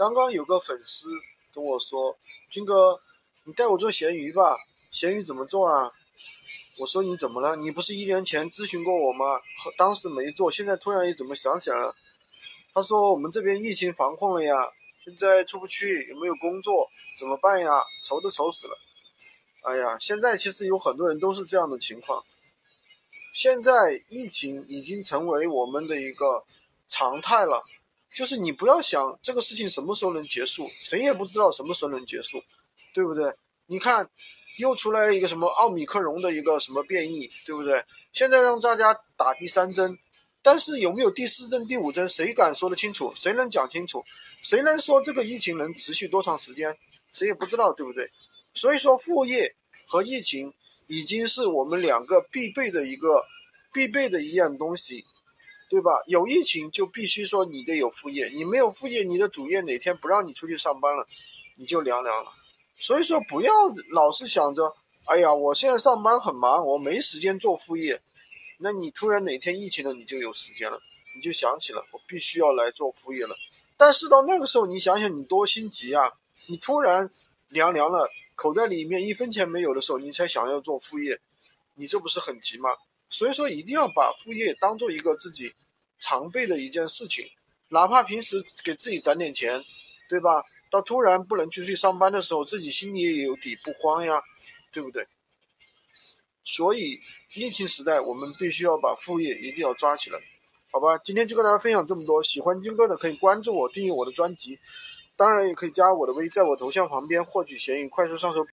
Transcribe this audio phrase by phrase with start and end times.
[0.00, 1.08] 刚刚有个粉丝
[1.52, 2.18] 跟我说
[2.48, 2.98] ：“军哥，
[3.44, 4.56] 你带我做咸鱼吧，
[4.90, 5.92] 咸鱼怎么做啊？”
[6.80, 7.54] 我说：“你怎么了？
[7.54, 9.26] 你不是一年前咨询过我吗？
[9.76, 11.94] 当时没做，现在突然又怎么想起来了？”
[12.72, 14.54] 他说：“我们这边疫情防控了呀，
[15.04, 16.88] 现在出不去，也没有工作，
[17.18, 17.70] 怎么办呀？
[18.06, 18.78] 愁都愁死了。”
[19.68, 22.18] 哎呀，现在其实有很多人都是这样的情况。
[23.34, 26.42] 现在疫情已经成为我们的一个
[26.88, 27.60] 常态了。
[28.10, 32.42] 就是你不要想这个事情什么时候能结束，谁也不知道什么时候能结束，
[32.92, 33.32] 对不对？
[33.66, 34.08] 你看，
[34.58, 37.84] 又出来一个什么奥密克戎的一个什么变异，对不对？
[38.12, 39.96] 现在让大家打第三针，
[40.42, 43.12] 但是有没有第四针、第五针，谁敢说得清楚？
[43.14, 44.04] 谁能讲清楚？
[44.42, 46.76] 谁能说这个疫情能持续多长时间？
[47.12, 48.10] 谁也不知道，对不对？
[48.54, 49.54] 所以说，副业
[49.86, 50.52] 和疫情
[50.88, 53.24] 已经是我们两个必备的一个
[53.72, 55.04] 必备的一样东西。
[55.70, 55.92] 对吧？
[56.08, 61.06] 有疫情就必须说你得有副业，你没有副业，你的主业哪天不让你出去上班了，
[61.56, 62.32] 你就凉凉了。
[62.76, 63.52] 所以说不要
[63.90, 68.02] 老是想着，哎呀，我现在上班很忙，我没时间做副业。
[68.58, 70.80] 那你突然哪天疫情了，你就有时间了，
[71.14, 73.36] 你就想起了我必须要来做副业了。
[73.76, 76.12] 但是到那个时候，你想想你多心急啊！
[76.48, 77.08] 你突然
[77.48, 81.20] 凉凉了，口袋里面一分钱没有的时候，你才想要做副业，
[81.76, 82.70] 你这不是很急吗？
[83.10, 85.52] 所以说一定要把副业当做一个自己。
[86.02, 87.22] 常备的一件事情，
[87.68, 89.62] 哪怕平时给自己攒点钱，
[90.08, 90.42] 对吧？
[90.70, 94.22] 到突然不能出去上班的时候，自己心里也有底，不慌呀，
[94.72, 95.06] 对不对？
[96.42, 96.98] 所以
[97.34, 100.18] 疫情时代，我们必须要把副业一定要抓起来，
[100.72, 100.96] 好吧？
[101.04, 104.58] 今天就跟大家分享这么多，喜欢军哥的可以关注我，订阅我的专辑，
[105.16, 108.42] 当然也可以加我的微，在我头像旁边获取闲鱼快速上手。